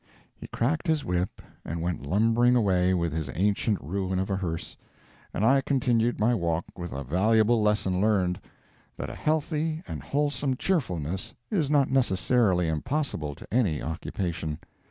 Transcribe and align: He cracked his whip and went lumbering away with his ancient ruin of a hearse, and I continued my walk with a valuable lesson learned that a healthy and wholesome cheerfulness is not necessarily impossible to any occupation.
He 0.33 0.47
cracked 0.47 0.87
his 0.87 1.05
whip 1.05 1.43
and 1.63 1.79
went 1.83 2.01
lumbering 2.03 2.55
away 2.55 2.91
with 2.95 3.13
his 3.13 3.29
ancient 3.35 3.79
ruin 3.83 4.17
of 4.17 4.31
a 4.31 4.35
hearse, 4.37 4.75
and 5.31 5.45
I 5.45 5.61
continued 5.61 6.19
my 6.19 6.33
walk 6.33 6.65
with 6.75 6.91
a 6.91 7.03
valuable 7.03 7.61
lesson 7.61 8.01
learned 8.01 8.41
that 8.97 9.11
a 9.11 9.13
healthy 9.15 9.83
and 9.87 10.01
wholesome 10.01 10.55
cheerfulness 10.57 11.35
is 11.51 11.69
not 11.69 11.91
necessarily 11.91 12.67
impossible 12.67 13.35
to 13.35 13.53
any 13.53 13.79
occupation. 13.79 14.57